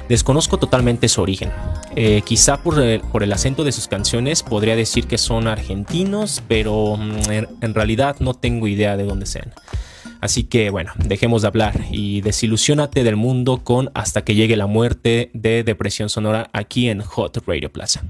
desconozco 0.09 0.59
totalmente 0.59 1.09
su 1.09 1.21
origen. 1.21 1.51
Eh, 1.97 2.23
quizá 2.25 2.63
por 2.63 2.81
el, 2.81 3.01
por 3.01 3.23
el 3.23 3.33
acento 3.33 3.65
de 3.65 3.73
sus 3.73 3.89
canciones 3.89 4.43
podría 4.43 4.77
decir 4.77 5.07
que 5.07 5.19
son 5.19 5.49
argentinos, 5.49 6.43
pero 6.49 6.97
mm, 6.97 7.31
en 7.61 7.75
realidad 7.75 8.17
no 8.21 8.35
tengo 8.35 8.69
idea 8.69 8.97
de 8.97 9.05
dónde 9.05 9.27
sean. 9.27 9.53
Así 10.21 10.45
que 10.45 10.71
bueno, 10.71 10.93
dejemos 10.97 11.43
de 11.43 11.49
hablar 11.49 11.81
y 11.91 12.21
desilusionate 12.21 13.05
del 13.05 13.17
mundo 13.17 13.65
con 13.65 13.91
Hasta 13.95 14.23
que 14.23 14.35
llegue 14.35 14.57
la 14.57 14.67
muerte 14.67 15.31
de 15.35 15.65
Depresión 15.65 16.09
Sonora 16.09 16.51
aquí 16.53 16.89
en 16.89 17.01
Hot 17.01 17.39
Radio 17.47 17.73
Plaza. 17.73 18.03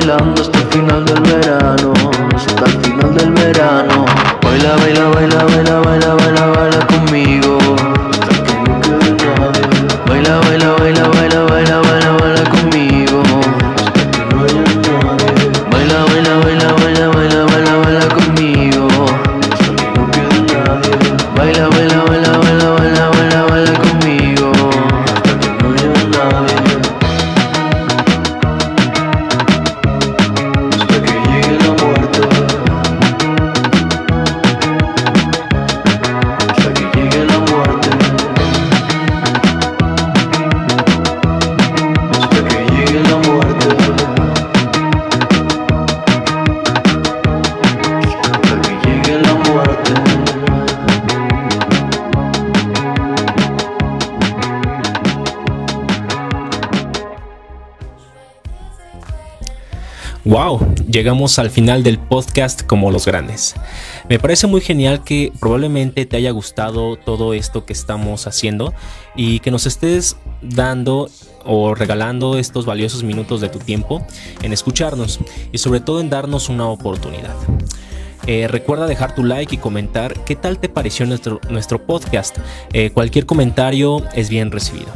Bailando 0.00 0.40
hasta 0.40 0.58
el 0.58 0.66
final 0.66 1.04
del 1.04 1.20
verano. 1.22 1.79
Wow, 60.26 60.74
llegamos 60.86 61.38
al 61.38 61.48
final 61.48 61.82
del 61.82 61.98
podcast 61.98 62.62
como 62.66 62.90
los 62.90 63.06
grandes. 63.06 63.54
Me 64.10 64.18
parece 64.18 64.46
muy 64.46 64.60
genial 64.60 65.02
que 65.02 65.32
probablemente 65.40 66.04
te 66.04 66.18
haya 66.18 66.30
gustado 66.30 66.96
todo 66.96 67.32
esto 67.32 67.64
que 67.64 67.72
estamos 67.72 68.26
haciendo 68.26 68.74
y 69.16 69.40
que 69.40 69.50
nos 69.50 69.64
estés 69.64 70.16
dando 70.42 71.08
o 71.46 71.74
regalando 71.74 72.36
estos 72.36 72.66
valiosos 72.66 73.02
minutos 73.02 73.40
de 73.40 73.48
tu 73.48 73.60
tiempo 73.60 74.06
en 74.42 74.52
escucharnos 74.52 75.20
y 75.52 75.58
sobre 75.58 75.80
todo 75.80 76.02
en 76.02 76.10
darnos 76.10 76.50
una 76.50 76.68
oportunidad. 76.68 77.34
Eh, 78.26 78.46
recuerda 78.46 78.86
dejar 78.86 79.14
tu 79.14 79.24
like 79.24 79.54
y 79.54 79.58
comentar 79.58 80.12
qué 80.24 80.36
tal 80.36 80.58
te 80.58 80.68
pareció 80.68 81.06
nuestro, 81.06 81.40
nuestro 81.48 81.86
podcast. 81.86 82.36
Eh, 82.74 82.90
cualquier 82.90 83.24
comentario 83.24 84.04
es 84.14 84.28
bien 84.28 84.50
recibido. 84.50 84.92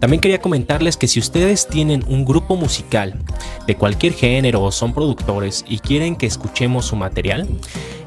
También 0.00 0.20
quería 0.20 0.40
comentarles 0.40 0.96
que 0.96 1.06
si 1.08 1.20
ustedes 1.20 1.68
tienen 1.68 2.02
un 2.08 2.24
grupo 2.24 2.56
musical 2.56 3.18
de 3.66 3.76
cualquier 3.76 4.14
género 4.14 4.62
o 4.62 4.72
son 4.72 4.94
productores 4.94 5.62
y 5.68 5.78
quieren 5.78 6.16
que 6.16 6.24
escuchemos 6.24 6.86
su 6.86 6.96
material, 6.96 7.46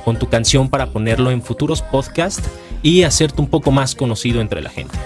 con 0.05 0.18
tu 0.18 0.29
canción 0.29 0.68
para 0.68 0.87
ponerlo 0.87 1.31
en 1.31 1.40
futuros 1.40 1.83
podcasts 1.83 2.42
y 2.83 3.05
hacerte 3.05 3.40
un 3.40 3.48
poco 3.48 3.70
más 3.70 3.94
conocido 3.94 4.40
entre 4.40 4.61
la 4.61 4.70
gente. 4.70 4.98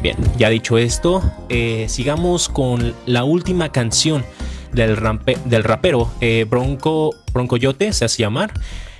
Bien, 0.00 0.16
ya 0.36 0.48
dicho 0.48 0.78
esto, 0.78 1.20
eh, 1.48 1.86
sigamos 1.88 2.48
con 2.48 2.94
la 3.06 3.24
última 3.24 3.72
canción 3.72 4.24
del, 4.72 4.96
rapero 4.96 6.10
eh, 6.20 6.46
Bronco, 6.48 7.14
Broncoyote, 7.32 7.92
se 7.92 8.04
hace 8.04 8.22
llamar, 8.22 8.52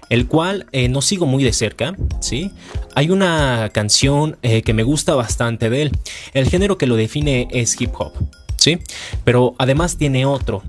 el 0.08 0.26
cual 0.26 0.66
eh, 0.72 0.88
no 0.88 1.02
sigo 1.02 1.26
muy 1.26 1.44
de 1.44 1.52
cerca, 1.52 1.94
¿sí? 2.20 2.50
Hay 2.94 3.10
una 3.10 3.70
canción 3.72 4.36
eh, 4.42 4.62
que 4.62 4.74
me 4.74 4.82
gusta 4.82 5.14
bastante 5.14 5.70
de 5.70 5.82
él. 5.82 5.92
El 6.34 6.48
género 6.48 6.78
que 6.78 6.86
lo 6.86 6.96
define 6.96 7.48
es 7.50 7.80
hip 7.80 7.92
hop, 7.98 8.12
¿sí? 8.56 8.78
Pero 9.24 9.54
además 9.58 9.96
tiene 9.96 10.26
otro. 10.26 10.62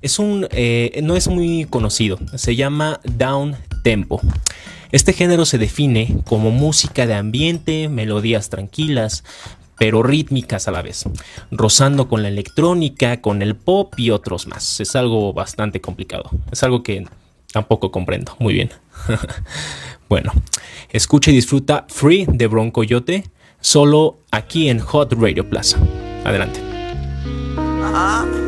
Es 0.00 0.18
un, 0.18 0.48
no 1.02 1.16
es 1.16 1.28
muy 1.28 1.64
conocido, 1.70 2.18
se 2.34 2.56
llama 2.56 2.98
Down 3.04 3.56
Tempo. 3.84 4.20
Este 4.92 5.14
género 5.14 5.46
se 5.46 5.56
define 5.56 6.18
como 6.26 6.50
música 6.50 7.06
de 7.06 7.14
ambiente, 7.14 7.88
melodías 7.88 8.50
tranquilas, 8.50 9.24
pero 9.78 10.02
rítmicas 10.02 10.68
a 10.68 10.70
la 10.70 10.82
vez, 10.82 11.04
rozando 11.50 12.08
con 12.08 12.22
la 12.22 12.28
electrónica, 12.28 13.20
con 13.20 13.42
el 13.42 13.56
pop 13.56 13.94
y 13.96 14.10
otros 14.10 14.46
más. 14.46 14.80
Es 14.80 14.94
algo 14.96 15.32
bastante 15.32 15.80
complicado, 15.80 16.30
es 16.50 16.62
algo 16.62 16.82
que 16.82 17.06
tampoco 17.52 17.90
comprendo 17.90 18.36
muy 18.38 18.54
bien. 18.54 18.70
bueno, 20.08 20.32
escucha 20.90 21.30
y 21.30 21.34
disfruta 21.34 21.86
Free 21.88 22.26
de 22.28 22.46
Broncoyote 22.46 23.24
solo 23.60 24.18
aquí 24.30 24.68
en 24.68 24.80
Hot 24.80 25.12
Radio 25.14 25.48
Plaza. 25.48 25.78
Adelante. 26.24 26.60
Uh-huh. 27.56 28.42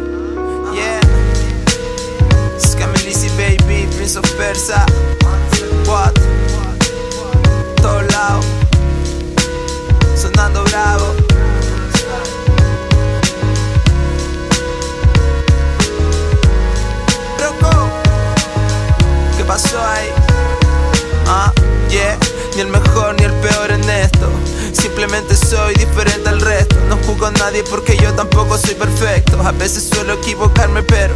A 29.45 29.53
veces 29.53 29.91
suelo 29.93 30.15
equivocarme, 30.15 30.83
pero. 30.83 31.15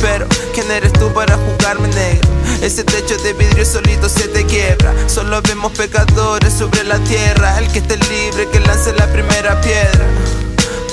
Pero, 0.00 0.26
¿quién 0.54 0.70
eres 0.70 0.92
tú 0.92 1.12
para 1.12 1.36
juzgarme 1.36 1.88
negro? 1.88 2.28
Ese 2.62 2.84
techo 2.84 3.16
de 3.16 3.32
vidrio 3.32 3.64
solito 3.64 4.08
se 4.08 4.28
te 4.28 4.44
quiebra. 4.46 4.94
Solo 5.08 5.42
vemos 5.42 5.72
pecadores 5.72 6.52
sobre 6.52 6.84
la 6.84 6.98
tierra. 7.00 7.58
El 7.58 7.66
que 7.72 7.80
esté 7.80 7.96
libre, 7.96 8.48
que 8.52 8.60
lance 8.60 8.92
la 8.92 9.06
primera 9.08 9.60
piedra. 9.60 10.06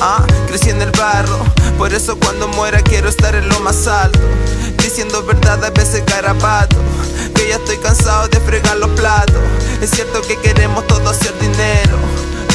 Ah, 0.01 0.25
crecí 0.47 0.71
en 0.71 0.81
el 0.81 0.89
barro. 0.91 1.37
Por 1.77 1.93
eso 1.93 2.17
cuando 2.17 2.47
muera 2.47 2.81
quiero 2.81 3.09
estar 3.09 3.35
en 3.35 3.47
lo 3.47 3.59
más 3.59 3.85
alto. 3.85 4.19
Diciendo 4.81 5.23
verdad 5.23 5.63
a 5.63 5.69
veces 5.69 6.01
carapato. 6.07 6.77
Que 7.35 7.49
ya 7.49 7.55
estoy 7.57 7.77
cansado 7.77 8.27
de 8.29 8.39
fregar 8.39 8.77
los 8.77 8.89
platos. 8.99 9.41
Es 9.81 9.91
cierto 9.91 10.21
que 10.23 10.35
queremos 10.37 10.87
todos 10.87 11.15
hacer 11.15 11.37
dinero. 11.39 11.95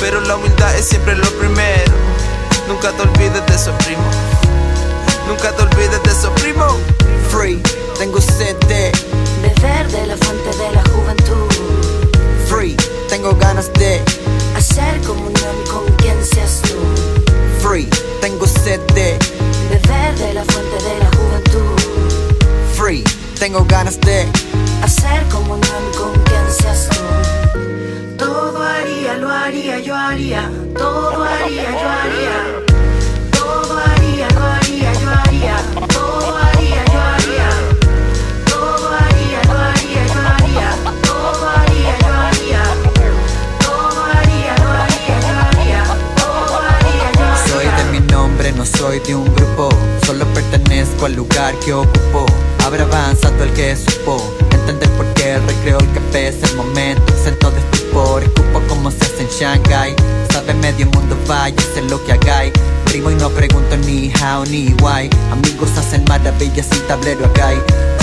Pero 0.01 0.21
la 0.23 0.35
humildad 0.35 0.75
es 0.75 0.87
siempre 0.87 1.15
lo 1.15 1.31
primero. 1.39 1.93
Nunca 2.69 2.93
te 2.93 3.03
olvides 3.03 3.47
de 3.47 3.55
eso, 3.55 3.73
primo. 3.79 4.03
Nunca 5.27 5.51
te 5.57 5.63
olvides 5.63 6.03
de 6.03 6.11
eso, 6.11 6.31
primo. 6.35 6.67
Free, 7.31 7.63
tengo 7.99 8.21
sed 8.21 8.57
de 8.69 8.93
Beber 9.41 9.91
de 9.91 10.07
la 10.07 10.17
fuente 10.19 10.57
de 10.59 10.71
la 10.73 10.83
juventud. 10.91 11.58
Mundo, 61.29 61.35
vaya, 61.35 61.63
sé 61.75 61.83
lo 61.83 62.03
que 62.05 62.13
hagáis. 62.13 62.53
Primo 62.87 63.11
y 63.11 63.15
no 63.15 63.29
pregunto 63.31 63.77
ni 63.77 64.11
how 64.15 64.45
ni 64.47 64.75
why. 64.83 65.11
Amigos 65.31 65.71
hacen 65.77 66.05
maravillas 66.09 66.67
sin 66.71 66.87
tablero 66.87 67.27
acá. 67.27 67.51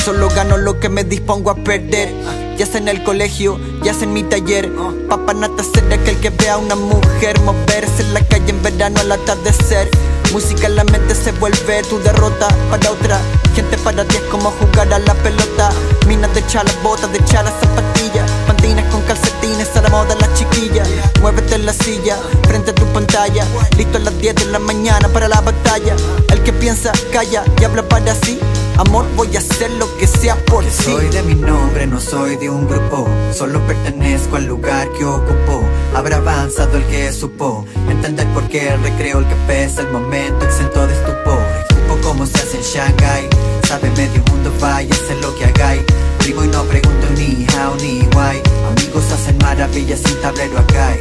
Solo 0.03 0.29
gano 0.29 0.57
lo 0.57 0.79
que 0.79 0.89
me 0.89 1.03
dispongo 1.03 1.49
a 1.49 1.55
perder. 1.55 2.13
Ya 2.57 2.65
sea 2.65 2.79
en 2.79 2.87
el 2.87 3.03
colegio, 3.03 3.59
ya 3.83 3.93
sea 3.93 4.03
en 4.03 4.13
mi 4.13 4.23
taller. 4.23 4.71
Papanata 5.09 5.63
ser 5.63 5.91
aquel 5.91 6.17
que 6.17 6.29
vea 6.29 6.53
a 6.53 6.57
una 6.57 6.75
mujer 6.75 7.39
moverse 7.41 8.01
en 8.01 8.13
la 8.13 8.21
calle 8.21 8.49
en 8.49 8.61
verano 8.61 8.99
al 8.99 9.11
atardecer. 9.11 9.89
Música 10.31 10.67
en 10.67 10.75
la 10.75 10.83
mente 10.83 11.15
se 11.15 11.31
vuelve 11.33 11.83
tu 11.89 11.97
derrota 11.99 12.47
para 12.69 12.91
otra. 12.91 13.19
Gente 13.55 13.77
para 13.79 14.05
ti 14.05 14.17
es 14.17 14.23
como 14.23 14.51
jugar 14.51 14.93
a 14.93 14.99
la 14.99 15.13
pelota. 15.15 15.71
Minas 16.07 16.33
de 16.33 16.41
echar 16.41 16.65
las 16.65 16.81
botas, 16.83 17.11
de 17.11 17.19
echar 17.19 17.43
las 17.45 17.53
zapatillas. 17.59 18.24
Con 18.65 19.01
calcetines 19.03 19.75
a 19.75 19.81
la 19.83 19.89
moda 19.89 20.15
las 20.19 20.33
chiquillas. 20.33 20.89
Muévete 21.21 21.53
en 21.53 21.67
la 21.67 21.73
silla, 21.73 22.17
frente 22.47 22.71
a 22.71 22.75
tu 22.75 22.83
pantalla. 22.93 23.45
Listo 23.77 23.97
a 23.97 24.01
las 24.01 24.17
10 24.17 24.35
de 24.35 24.45
la 24.45 24.57
mañana 24.57 25.07
para 25.07 25.27
la 25.27 25.39
batalla. 25.41 25.95
El 26.29 26.41
que 26.41 26.51
piensa, 26.51 26.91
calla 27.13 27.43
y 27.61 27.63
habla 27.63 27.87
para 27.87 28.15
sí. 28.15 28.39
Amor, 28.77 29.05
voy 29.15 29.35
a 29.35 29.39
hacer 29.39 29.69
lo 29.73 29.85
que 29.97 30.07
sea 30.07 30.35
por 30.45 30.63
ti. 30.63 30.71
Soy 30.71 31.09
de 31.09 31.21
mi 31.21 31.35
nombre, 31.35 31.85
no 31.85 32.01
soy 32.01 32.37
de 32.37 32.49
un 32.49 32.67
grupo. 32.67 33.07
Solo 33.31 33.59
pertenezco 33.67 34.37
al 34.37 34.47
lugar 34.47 34.89
que 34.97 35.05
ocupo. 35.05 35.63
Habrá 35.93 36.17
avanzado 36.17 36.77
el 36.77 36.85
que 36.85 37.13
supo. 37.13 37.65
Entender 37.87 38.25
por 38.33 38.47
qué 38.49 38.69
el 38.69 38.81
recreo, 38.81 39.19
el 39.19 39.27
café 39.27 39.65
es 39.65 39.77
el 39.77 39.91
momento 39.91 40.43
exento 40.43 40.87
de 40.87 40.93
estupor. 40.93 41.39
Escupo 41.69 42.01
como 42.01 42.25
se 42.25 42.39
hace 42.39 42.57
en 42.57 42.63
Shanghai. 42.63 43.29
Sabe 43.67 43.91
medio 43.91 44.23
mundo, 44.31 44.51
vaya, 44.59 44.95
sé 44.95 45.15
lo 45.21 45.35
que 45.35 45.45
hagáis. 45.45 45.83
Primo 46.25 46.43
y 46.43 46.47
no 46.47 46.63
pregunto 46.63 47.07
ni 47.17 47.45
how 47.53 47.75
ni 47.75 47.99
why. 48.15 48.41
Amigos 48.67 49.11
hacen 49.11 49.37
maravillas 49.43 49.99
sin 49.99 50.19
tablero 50.21 50.57
acá. 50.57 50.97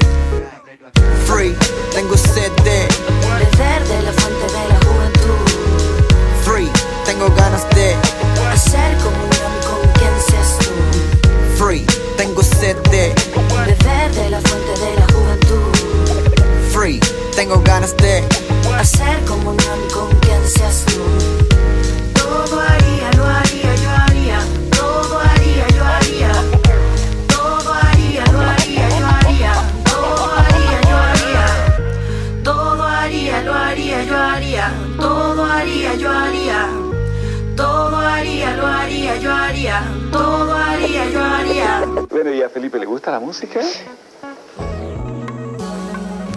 Free, 1.25 1.57
tengo 1.95 2.15
sed 2.15 2.53
de 2.63 2.87
Beber 3.41 3.89
de 3.89 4.03
la 4.03 4.13
fuente 4.13 4.53
de 4.53 4.69
la 4.69 4.79
juventud. 4.85 5.41
free, 6.45 6.69
tengo 7.07 7.35
ganas 7.35 7.67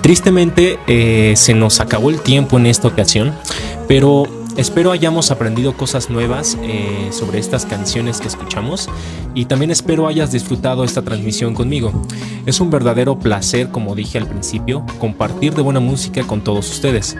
Tristemente 0.08 0.80
eh, 0.88 1.34
se 1.36 1.54
nos 1.54 1.82
acabó 1.82 2.10
el 2.10 2.22
tiempo 2.22 2.58
en 2.58 2.66
esta 2.66 2.88
ocasión, 2.88 3.34
pero 3.90 4.26
espero 4.56 4.94
hayamos 4.94 5.32
aprendido 5.32 5.76
cosas 5.76 6.10
nuevas 6.10 6.58
eh, 6.62 7.10
sobre 7.12 7.40
estas 7.40 7.66
canciones 7.66 8.22
que 8.22 8.30
escuchamos 8.30 8.88
y 9.34 9.48
también 9.48 9.70
espero 9.70 10.08
hayas 10.08 10.32
disfrutado 10.32 10.86
esta 10.86 11.02
transmisión 11.02 11.54
conmigo. 11.54 11.92
Es 12.46 12.62
un 12.62 12.70
verdadero 12.70 13.20
placer, 13.20 13.68
como 13.68 13.96
dije 13.96 14.18
al 14.18 14.28
principio, 14.28 14.86
compartir 14.98 15.54
de 15.56 15.62
buena 15.62 15.82
música 15.82 16.24
con 16.24 16.42
todos 16.42 16.72
ustedes. 16.72 17.18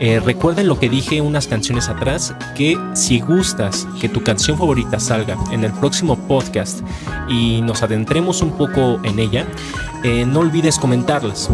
Eh, 0.00 0.18
recuerden 0.18 0.66
lo 0.66 0.80
que 0.80 0.88
dije 0.88 1.20
unas 1.20 1.46
canciones 1.46 1.88
atrás, 1.88 2.34
que 2.56 2.76
si 2.94 3.20
gustas 3.20 3.86
que 4.00 4.08
tu 4.08 4.24
canción 4.24 4.58
favorita 4.58 4.98
salga 4.98 5.38
en 5.52 5.62
el 5.62 5.70
próximo 5.70 6.16
podcast 6.26 6.80
y 7.28 7.62
nos 7.62 7.84
adentremos 7.84 8.42
un 8.42 8.50
poco 8.58 8.98
en 9.04 9.20
ella, 9.20 9.46
no 10.26 10.40
olvides 10.40 10.76
comentarlas. 10.78 11.50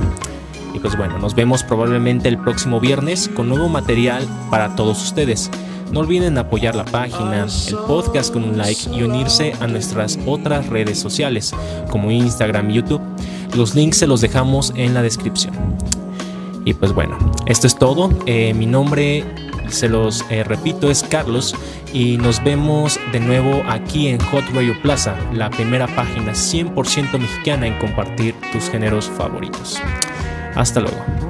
Y 0.75 0.79
pues 0.79 0.97
bueno, 0.97 1.19
nos 1.19 1.35
vemos 1.35 1.63
probablemente 1.63 2.29
el 2.29 2.39
próximo 2.39 2.81
viernes 2.81 3.29
con 3.29 3.49
nuevo 3.49 3.69
material 3.69 4.27
para 4.51 4.75
todos 4.75 5.03
ustedes. 5.03 5.51
No 5.93 6.01
olviden 6.01 6.39
apoyar 6.39 6.75
la 6.75 6.87
página, 6.87 7.45
el 7.45 7.77
podcast 7.87 8.33
con 8.33 8.45
un 8.45 8.57
like 8.57 8.89
y 8.91 9.03
unirse 9.03 9.53
a 9.61 9.67
nuestras 9.67 10.19
otras 10.27 10.69
redes 10.69 10.99
sociales 10.99 11.53
como 11.91 12.11
Instagram 12.11 12.71
y 12.71 12.75
YouTube. 12.75 13.03
Los 13.55 13.75
links 13.75 13.99
se 13.99 14.07
los 14.07 14.23
dejamos 14.23 14.73
en 14.75 14.95
la 14.95 15.03
descripción. 15.03 15.55
Y 16.65 16.73
pues 16.75 16.93
bueno, 16.93 17.19
esto 17.47 17.67
es 17.67 17.77
todo. 17.77 18.09
Eh, 18.25 18.55
mi 18.55 18.65
nombre, 18.65 19.25
se 19.69 19.89
los 19.89 20.25
eh, 20.31 20.45
repito, 20.45 20.91
es 20.91 21.03
Carlos 21.03 21.55
y 21.93 22.17
nos 22.17 22.43
vemos 22.43 22.99
de 23.13 23.21
nuevo 23.21 23.63
aquí 23.69 24.09
en 24.09 24.19
Hot 24.19 24.45
Radio 24.55 24.81
Plaza, 24.81 25.15
la 25.33 25.51
primera 25.51 25.87
página 25.89 26.33
100% 26.33 27.19
mexicana 27.19 27.67
en 27.67 27.79
compartir 27.79 28.35
tus 28.53 28.71
géneros 28.71 29.11
favoritos. 29.11 29.81
Hasta 30.55 30.81
luego. 30.81 31.22